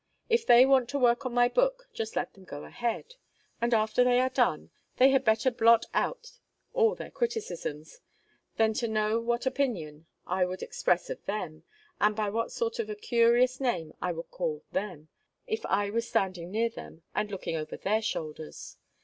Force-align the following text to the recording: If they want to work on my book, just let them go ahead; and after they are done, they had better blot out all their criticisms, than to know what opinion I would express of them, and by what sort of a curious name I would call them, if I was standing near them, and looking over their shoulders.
If 0.29 0.47
they 0.47 0.65
want 0.65 0.89
to 0.89 0.97
work 0.97 1.27
on 1.27 1.33
my 1.35 1.47
book, 1.47 1.87
just 1.93 2.15
let 2.15 2.33
them 2.33 2.43
go 2.43 2.63
ahead; 2.63 3.13
and 3.61 3.71
after 3.71 4.03
they 4.03 4.19
are 4.19 4.31
done, 4.31 4.71
they 4.97 5.11
had 5.11 5.23
better 5.23 5.51
blot 5.51 5.85
out 5.93 6.39
all 6.73 6.95
their 6.95 7.11
criticisms, 7.11 7.99
than 8.57 8.73
to 8.73 8.87
know 8.87 9.19
what 9.21 9.45
opinion 9.45 10.07
I 10.25 10.43
would 10.43 10.63
express 10.63 11.11
of 11.11 11.23
them, 11.27 11.65
and 11.99 12.15
by 12.15 12.31
what 12.31 12.51
sort 12.51 12.79
of 12.79 12.89
a 12.89 12.95
curious 12.95 13.59
name 13.59 13.93
I 14.01 14.11
would 14.13 14.31
call 14.31 14.63
them, 14.71 15.09
if 15.45 15.63
I 15.67 15.91
was 15.91 16.07
standing 16.09 16.49
near 16.49 16.69
them, 16.69 17.03
and 17.13 17.29
looking 17.29 17.55
over 17.55 17.77
their 17.77 18.01
shoulders. 18.01 18.77